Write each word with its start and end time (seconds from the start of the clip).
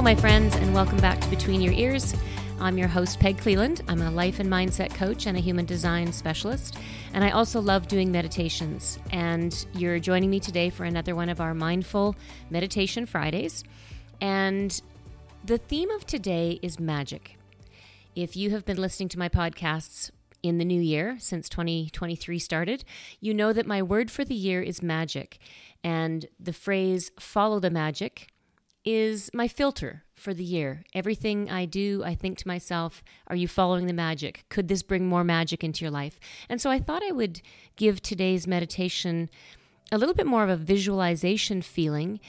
Hello, 0.00 0.14
my 0.14 0.18
friends, 0.18 0.56
and 0.56 0.72
welcome 0.72 0.96
back 0.96 1.20
to 1.20 1.28
Between 1.28 1.60
Your 1.60 1.74
Ears. 1.74 2.14
I'm 2.58 2.78
your 2.78 2.88
host, 2.88 3.20
Peg 3.20 3.36
Cleland. 3.36 3.82
I'm 3.86 4.00
a 4.00 4.10
life 4.10 4.40
and 4.40 4.48
mindset 4.48 4.94
coach 4.94 5.26
and 5.26 5.36
a 5.36 5.40
human 5.40 5.66
design 5.66 6.10
specialist. 6.10 6.78
And 7.12 7.22
I 7.22 7.32
also 7.32 7.60
love 7.60 7.86
doing 7.86 8.10
meditations. 8.10 8.98
And 9.10 9.66
you're 9.74 9.98
joining 9.98 10.30
me 10.30 10.40
today 10.40 10.70
for 10.70 10.84
another 10.84 11.14
one 11.14 11.28
of 11.28 11.38
our 11.38 11.52
Mindful 11.52 12.16
Meditation 12.48 13.04
Fridays. 13.04 13.62
And 14.22 14.80
the 15.44 15.58
theme 15.58 15.90
of 15.90 16.06
today 16.06 16.58
is 16.62 16.80
magic. 16.80 17.36
If 18.16 18.36
you 18.36 18.52
have 18.52 18.64
been 18.64 18.80
listening 18.80 19.10
to 19.10 19.18
my 19.18 19.28
podcasts 19.28 20.10
in 20.42 20.56
the 20.56 20.64
new 20.64 20.80
year, 20.80 21.18
since 21.18 21.46
2023 21.50 22.38
started, 22.38 22.84
you 23.20 23.34
know 23.34 23.52
that 23.52 23.66
my 23.66 23.82
word 23.82 24.10
for 24.10 24.24
the 24.24 24.34
year 24.34 24.62
is 24.62 24.82
magic. 24.82 25.36
And 25.84 26.24
the 26.42 26.54
phrase 26.54 27.10
follow 27.20 27.60
the 27.60 27.68
magic 27.68 28.28
is 28.84 29.30
my 29.34 29.48
filter 29.48 30.04
for 30.14 30.32
the 30.34 30.44
year. 30.44 30.84
Everything 30.94 31.50
I 31.50 31.64
do, 31.64 32.02
I 32.04 32.14
think 32.14 32.38
to 32.38 32.48
myself, 32.48 33.02
are 33.26 33.36
you 33.36 33.48
following 33.48 33.86
the 33.86 33.92
magic? 33.92 34.44
Could 34.48 34.68
this 34.68 34.82
bring 34.82 35.06
more 35.06 35.24
magic 35.24 35.64
into 35.64 35.84
your 35.84 35.90
life? 35.90 36.18
And 36.48 36.60
so 36.60 36.70
I 36.70 36.78
thought 36.78 37.02
I 37.02 37.12
would 37.12 37.42
give 37.76 38.00
today's 38.00 38.46
meditation 38.46 39.30
a 39.92 39.98
little 39.98 40.14
bit 40.14 40.26
more 40.26 40.44
of 40.44 40.50
a 40.50 40.56
visualization 40.56 41.62
feeling. 41.62 42.20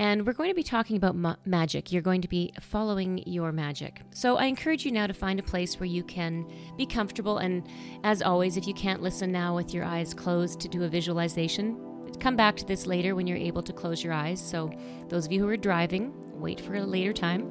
And 0.00 0.24
we're 0.24 0.32
going 0.32 0.50
to 0.50 0.54
be 0.54 0.62
talking 0.62 0.96
about 0.96 1.16
ma- 1.16 1.36
magic. 1.44 1.90
You're 1.90 2.02
going 2.02 2.22
to 2.22 2.28
be 2.28 2.52
following 2.60 3.22
your 3.26 3.50
magic. 3.50 4.02
So 4.10 4.36
I 4.36 4.44
encourage 4.44 4.84
you 4.86 4.92
now 4.92 5.08
to 5.08 5.14
find 5.14 5.40
a 5.40 5.42
place 5.42 5.80
where 5.80 5.88
you 5.88 6.04
can 6.04 6.46
be 6.76 6.86
comfortable. 6.86 7.38
And 7.38 7.66
as 8.04 8.22
always, 8.22 8.56
if 8.56 8.68
you 8.68 8.74
can't 8.74 9.02
listen 9.02 9.32
now 9.32 9.56
with 9.56 9.74
your 9.74 9.84
eyes 9.84 10.14
closed 10.14 10.60
to 10.60 10.68
do 10.68 10.84
a 10.84 10.88
visualization, 10.88 11.87
come 12.20 12.36
back 12.36 12.56
to 12.56 12.66
this 12.66 12.86
later 12.86 13.14
when 13.14 13.26
you're 13.26 13.36
able 13.36 13.62
to 13.62 13.72
close 13.72 14.02
your 14.02 14.12
eyes. 14.12 14.40
So, 14.40 14.70
those 15.08 15.26
of 15.26 15.32
you 15.32 15.40
who 15.40 15.48
are 15.48 15.56
driving, 15.56 16.12
wait 16.40 16.60
for 16.60 16.74
a 16.76 16.84
later 16.84 17.12
time. 17.12 17.50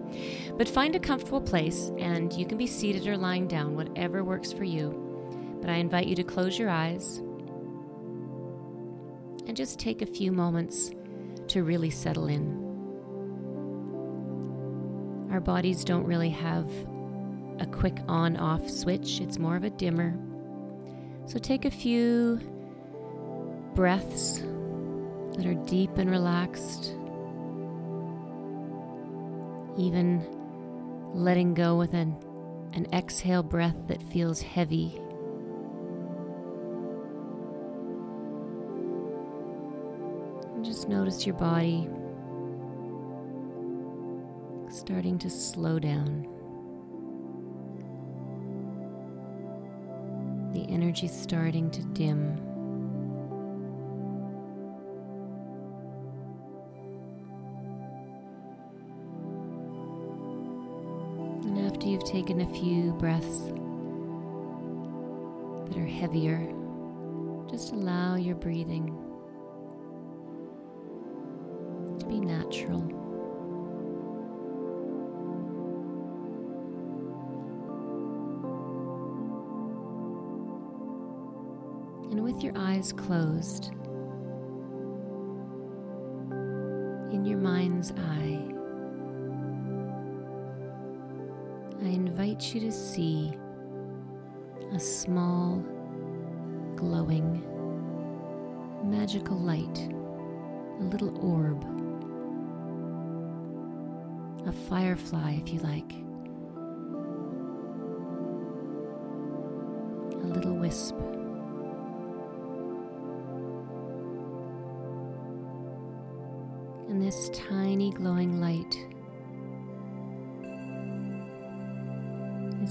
But 0.57 0.69
find 0.69 0.95
a 0.95 0.99
comfortable 0.99 1.41
place 1.41 1.91
and 1.97 2.31
you 2.33 2.45
can 2.45 2.57
be 2.57 2.67
seated 2.67 3.07
or 3.07 3.17
lying 3.17 3.47
down, 3.47 3.75
whatever 3.75 4.23
works 4.23 4.51
for 4.51 4.63
you. 4.63 5.03
But 5.61 5.69
I 5.69 5.75
invite 5.75 6.07
you 6.07 6.15
to 6.15 6.23
close 6.23 6.57
your 6.57 6.69
eyes 6.69 7.17
and 9.47 9.55
just 9.55 9.79
take 9.79 10.01
a 10.01 10.05
few 10.05 10.31
moments 10.31 10.91
to 11.47 11.63
really 11.63 11.89
settle 11.89 12.27
in. 12.27 12.65
Our 15.31 15.39
bodies 15.39 15.83
don't 15.83 16.05
really 16.05 16.29
have 16.29 16.69
a 17.59 17.65
quick 17.65 17.97
on 18.07 18.37
off 18.37 18.69
switch, 18.69 19.19
it's 19.19 19.39
more 19.39 19.55
of 19.55 19.63
a 19.63 19.69
dimmer. 19.69 20.17
So 21.25 21.39
take 21.39 21.65
a 21.65 21.71
few 21.71 22.39
breaths 23.73 24.41
that 25.35 25.45
are 25.45 25.53
deep 25.65 25.97
and 25.97 26.09
relaxed. 26.09 26.95
Even 29.77 30.25
letting 31.13 31.53
go 31.53 31.75
with 31.77 31.93
an, 31.93 32.15
an 32.73 32.87
exhale 32.93 33.43
breath 33.43 33.75
that 33.87 34.01
feels 34.03 34.41
heavy. 34.41 34.99
And 40.55 40.65
just 40.65 40.89
notice 40.89 41.25
your 41.25 41.35
body 41.35 41.87
starting 44.69 45.17
to 45.19 45.29
slow 45.29 45.79
down. 45.79 46.27
The 50.53 50.65
energy 50.71 51.07
starting 51.07 51.69
to 51.71 51.81
dim. 51.93 52.46
Taken 62.07 62.39
a 62.39 62.45
few 62.53 62.93
breaths 62.93 63.47
that 65.67 65.77
are 65.77 65.85
heavier, 65.85 66.39
just 67.49 67.73
allow 67.73 68.15
your 68.15 68.35
breathing 68.35 68.85
to 71.99 72.05
be 72.05 72.21
natural. 72.21 72.79
And 82.09 82.23
with 82.23 82.41
your 82.41 82.53
eyes 82.55 82.93
closed, 82.93 83.73
in 87.11 87.25
your 87.25 87.37
mind's 87.37 87.91
eye, 87.91 88.56
I 91.87 91.91
invite 91.91 92.53
you 92.53 92.59
to 92.59 92.71
see 92.71 93.31
a 94.73 94.79
small, 94.79 95.63
glowing, 96.75 97.41
magical 98.83 99.39
light, 99.39 99.89
a 100.81 100.83
little 100.83 101.17
orb, 101.25 101.63
a 104.45 104.51
firefly, 104.51 105.39
if 105.41 105.53
you 105.53 105.61
like, 105.61 105.93
a 110.21 110.27
little 110.27 110.57
wisp. 110.57 110.95
And 116.89 117.01
this 117.01 117.29
tiny 117.29 117.91
glowing 117.91 118.41
light 118.41 118.75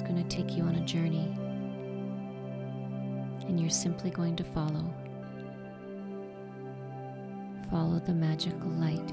going 0.06 0.22
to 0.22 0.36
take 0.36 0.56
you 0.56 0.62
on 0.62 0.76
a 0.76 0.84
journey, 0.86 1.34
and 3.48 3.60
you're 3.60 3.68
simply 3.68 4.10
going 4.10 4.36
to 4.36 4.44
follow. 4.44 4.84
Follow 7.70 7.98
the 7.98 8.14
magical 8.14 8.68
light. 8.68 9.12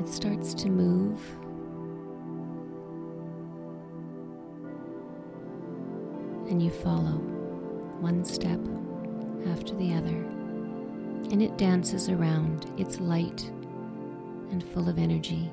It 0.00 0.08
starts 0.08 0.54
to 0.54 0.68
move. 0.68 1.20
And 6.50 6.60
you 6.60 6.70
follow 6.70 7.18
one 8.00 8.24
step 8.24 8.58
after 9.52 9.74
the 9.76 9.94
other, 9.94 10.16
and 11.30 11.40
it 11.40 11.56
dances 11.56 12.08
around. 12.08 12.66
It's 12.76 12.98
light 12.98 13.48
and 14.52 14.62
full 14.62 14.88
of 14.88 14.98
energy. 14.98 15.50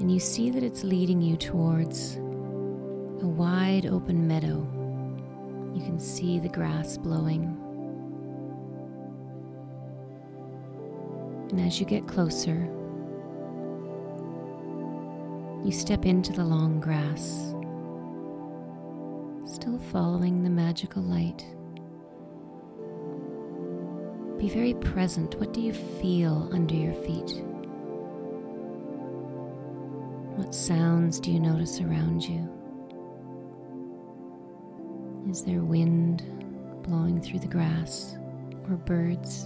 And 0.00 0.10
you 0.10 0.18
see 0.18 0.50
that 0.50 0.64
it's 0.64 0.82
leading 0.82 1.22
you 1.22 1.36
towards 1.36 2.16
a 2.16 3.28
wide 3.28 3.86
open 3.86 4.26
meadow. 4.26 4.66
You 5.74 5.84
can 5.84 6.00
see 6.00 6.40
the 6.40 6.48
grass 6.48 6.98
blowing. 6.98 7.56
And 11.50 11.60
as 11.60 11.78
you 11.78 11.86
get 11.86 12.08
closer, 12.08 12.68
you 15.62 15.70
step 15.70 16.06
into 16.06 16.32
the 16.32 16.44
long 16.44 16.80
grass, 16.80 17.54
still 19.44 19.78
following 19.92 20.42
the 20.42 20.50
magical 20.50 21.02
light. 21.02 21.44
Be 24.42 24.48
very 24.48 24.74
present. 24.74 25.36
What 25.36 25.52
do 25.52 25.60
you 25.60 25.72
feel 25.72 26.50
under 26.52 26.74
your 26.74 26.94
feet? 26.94 27.44
What 30.34 30.52
sounds 30.52 31.20
do 31.20 31.30
you 31.30 31.38
notice 31.38 31.80
around 31.80 32.24
you? 32.24 32.50
Is 35.30 35.44
there 35.44 35.60
wind 35.60 36.24
blowing 36.82 37.22
through 37.22 37.38
the 37.38 37.46
grass 37.46 38.16
or 38.68 38.74
birds? 38.78 39.44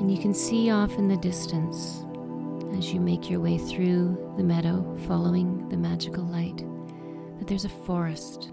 And 0.00 0.10
you 0.10 0.16
can 0.18 0.32
see 0.32 0.70
off 0.70 0.94
in 0.96 1.08
the 1.08 1.18
distance 1.18 2.06
as 2.76 2.92
you 2.92 3.00
make 3.00 3.28
your 3.28 3.40
way 3.40 3.58
through 3.58 4.34
the 4.36 4.44
meadow, 4.44 4.96
following 5.06 5.68
the 5.68 5.76
magical 5.76 6.24
light, 6.24 6.64
that 7.38 7.46
there's 7.46 7.64
a 7.64 7.68
forest, 7.68 8.52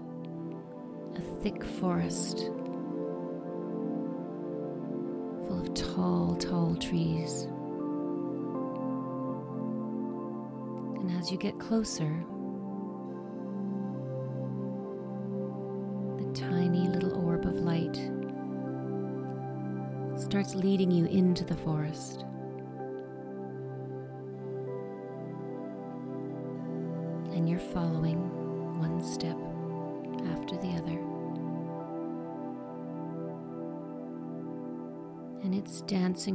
a 1.14 1.20
thick 1.42 1.64
forest 1.64 2.50
full 5.46 5.60
of 5.60 5.74
tall, 5.74 6.36
tall 6.36 6.74
trees. 6.76 7.44
And 11.00 11.10
as 11.18 11.30
you 11.30 11.38
get 11.38 11.58
closer, 11.58 12.24
the 16.18 16.32
tiny 16.34 16.88
little 16.88 17.24
orb 17.24 17.46
of 17.46 17.54
light 17.54 17.96
starts 20.20 20.54
leading 20.54 20.90
you 20.90 21.06
into 21.06 21.44
the 21.44 21.56
forest. 21.56 22.24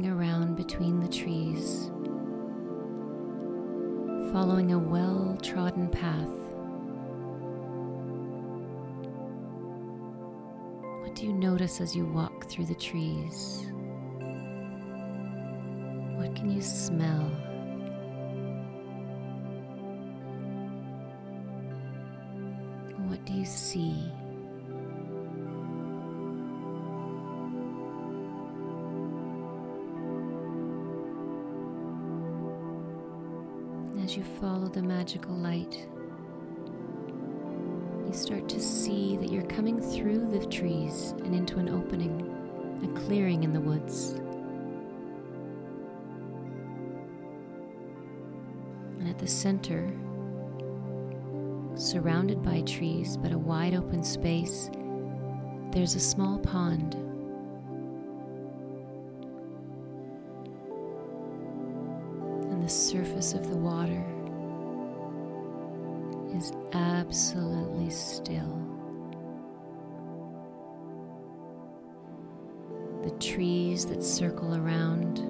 Around 0.02 0.56
between 0.56 0.98
the 0.98 1.06
trees, 1.06 1.88
following 4.32 4.72
a 4.72 4.78
well 4.78 5.38
trodden 5.40 5.88
path. 5.88 6.28
What 11.00 11.14
do 11.14 11.24
you 11.26 11.32
notice 11.32 11.80
as 11.80 11.94
you 11.94 12.06
walk 12.06 12.50
through 12.50 12.66
the 12.66 12.74
trees? 12.74 13.66
What 16.16 16.34
can 16.34 16.50
you 16.50 16.60
smell? 16.60 17.30
What 23.06 23.24
do 23.24 23.32
you 23.32 23.44
see? 23.44 24.10
As 34.04 34.14
you 34.18 34.22
follow 34.22 34.68
the 34.68 34.82
magical 34.82 35.34
light, 35.34 35.88
you 38.06 38.12
start 38.12 38.46
to 38.50 38.60
see 38.60 39.16
that 39.16 39.32
you're 39.32 39.46
coming 39.46 39.80
through 39.80 40.30
the 40.30 40.44
trees 40.48 41.14
and 41.24 41.34
into 41.34 41.56
an 41.56 41.70
opening, 41.70 42.20
a 42.84 43.00
clearing 43.00 43.44
in 43.44 43.54
the 43.54 43.60
woods. 43.60 44.10
And 48.98 49.08
at 49.08 49.18
the 49.18 49.26
center, 49.26 49.90
surrounded 51.74 52.42
by 52.42 52.60
trees 52.60 53.16
but 53.16 53.32
a 53.32 53.38
wide 53.38 53.74
open 53.74 54.04
space, 54.04 54.70
there's 55.70 55.94
a 55.94 56.00
small 56.00 56.38
pond. 56.40 57.03
Is 66.34 66.52
absolutely 66.72 67.90
still. 67.90 68.60
The 73.02 73.10
trees 73.18 73.86
that 73.86 74.02
circle 74.02 74.54
around 74.56 75.20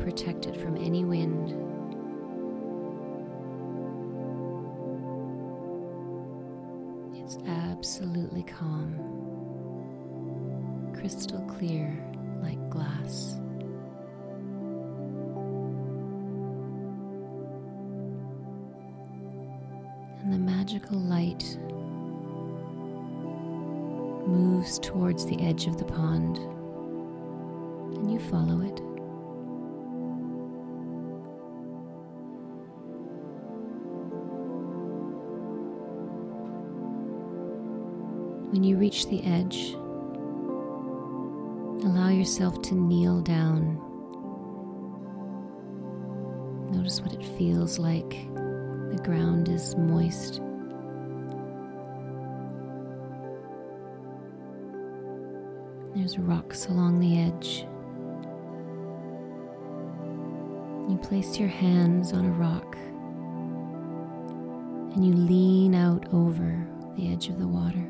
protect 0.00 0.46
it 0.46 0.56
from 0.56 0.76
any 0.76 1.04
wind. 1.04 1.50
It's 7.16 7.38
absolutely 7.48 8.42
calm, 8.42 8.96
crystal 10.94 11.40
clear 11.42 11.96
like 12.42 12.70
glass. 12.70 13.41
The 20.32 20.38
magical 20.38 20.98
light 20.98 21.58
moves 24.26 24.78
towards 24.78 25.26
the 25.26 25.38
edge 25.42 25.66
of 25.66 25.76
the 25.76 25.84
pond, 25.84 26.38
and 27.98 28.10
you 28.10 28.18
follow 28.18 28.62
it. 28.62 28.80
When 38.52 38.64
you 38.64 38.78
reach 38.78 39.08
the 39.08 39.22
edge, 39.24 39.74
allow 41.84 42.08
yourself 42.08 42.62
to 42.62 42.74
kneel 42.74 43.20
down. 43.20 43.76
Notice 46.70 47.02
what 47.02 47.12
it 47.12 47.22
feels 47.36 47.78
like 47.78 48.26
ground 49.02 49.48
is 49.48 49.74
moist. 49.76 50.40
There's 55.94 56.18
rocks 56.18 56.66
along 56.66 57.00
the 57.00 57.18
edge. 57.20 57.66
You 60.88 60.98
place 60.98 61.38
your 61.38 61.48
hands 61.48 62.12
on 62.12 62.26
a 62.26 62.30
rock 62.30 62.76
and 64.94 65.04
you 65.06 65.14
lean 65.14 65.74
out 65.74 66.06
over 66.12 66.66
the 66.96 67.12
edge 67.12 67.28
of 67.28 67.38
the 67.38 67.48
water 67.48 67.86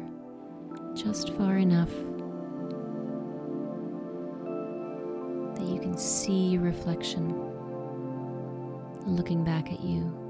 just 0.95 1.31
far 1.35 1.59
enough 1.59 1.91
that 5.57 5.67
you 5.67 5.81
can 5.81 5.97
see 5.97 6.49
your 6.49 6.63
reflection 6.63 7.29
looking 9.07 9.43
back 9.43 9.73
at 9.73 9.81
you 9.81 10.22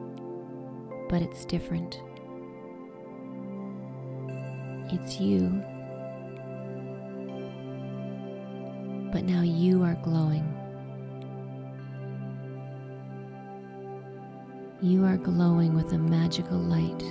but 1.12 1.20
it's 1.20 1.44
different. 1.44 2.00
It's 4.90 5.20
you. 5.20 5.62
But 9.12 9.24
now 9.24 9.42
you 9.42 9.82
are 9.82 9.96
glowing. 9.96 10.48
You 14.80 15.04
are 15.04 15.18
glowing 15.18 15.74
with 15.74 15.92
a 15.92 15.98
magical 15.98 16.58
light, 16.58 17.02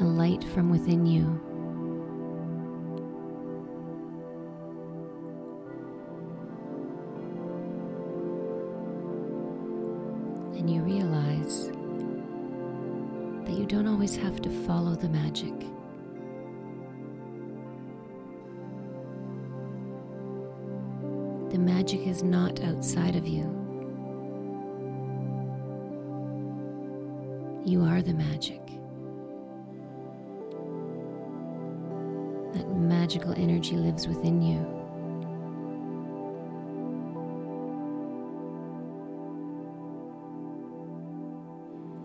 a 0.00 0.04
light 0.04 0.42
from 0.42 0.70
within 0.70 1.06
you. 1.06 1.40
The 21.54 21.60
magic 21.60 22.04
is 22.08 22.24
not 22.24 22.60
outside 22.64 23.14
of 23.14 23.28
you. 23.28 23.44
You 27.64 27.84
are 27.84 28.02
the 28.02 28.12
magic. 28.12 28.66
That 32.54 32.68
magical 32.76 33.34
energy 33.36 33.76
lives 33.76 34.08
within 34.08 34.42
you. 34.42 34.66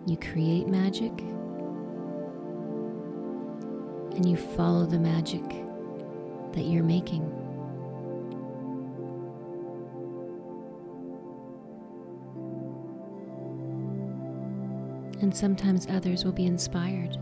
You 0.06 0.18
create 0.18 0.68
magic 0.68 1.20
and 4.16 4.30
you 4.30 4.38
follow 4.38 4.86
the 4.86 5.00
magic 5.00 5.50
that 6.54 6.66
you're 6.66 6.84
making. 6.84 7.49
And 15.22 15.36
sometimes 15.36 15.88
others 15.90 16.24
will 16.24 16.32
be 16.32 16.46
inspired 16.46 17.18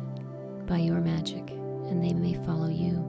by 0.68 0.78
your 0.78 1.02
magic 1.02 1.50
and 1.50 2.04
they 2.04 2.14
may 2.14 2.34
follow 2.46 2.70
you 2.70 3.04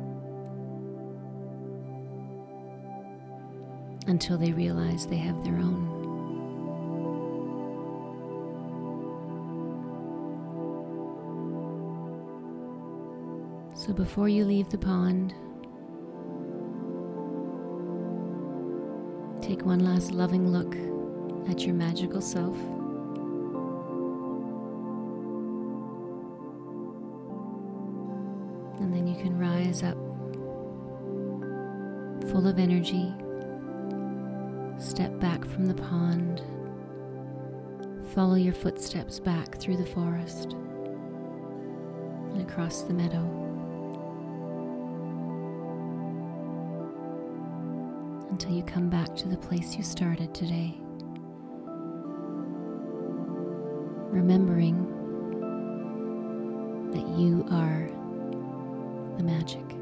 until 4.06 4.38
they 4.38 4.52
realize 4.52 5.06
they 5.06 5.16
have 5.16 5.44
their 5.44 5.56
own. 5.56 5.98
So 13.74 13.92
before 13.92 14.28
you 14.28 14.44
leave 14.44 14.70
the 14.70 14.78
pond, 14.78 15.34
take 19.40 19.64
one 19.64 19.80
last 19.80 20.12
loving 20.12 20.50
look 20.50 20.76
at 21.48 21.64
your 21.64 21.74
magical 21.74 22.20
self. 22.20 22.56
Up 29.82 29.96
full 32.30 32.46
of 32.46 32.58
energy, 32.58 33.12
step 34.78 35.18
back 35.18 35.44
from 35.44 35.66
the 35.66 35.74
pond, 35.74 36.42
follow 38.14 38.36
your 38.36 38.54
footsteps 38.54 39.18
back 39.18 39.58
through 39.58 39.76
the 39.76 39.86
forest 39.86 40.52
and 42.32 42.42
across 42.42 42.82
the 42.82 42.94
meadow. 42.94 43.38
until 48.38 48.52
you 48.52 48.62
come 48.62 48.88
back 48.88 49.16
to 49.16 49.26
the 49.26 49.36
place 49.36 49.74
you 49.76 49.82
started 49.82 50.32
today. 50.32 50.78
Remembering 54.12 54.86
that 56.92 57.18
you 57.18 57.44
are 57.50 57.90
the 59.18 59.24
magic. 59.24 59.77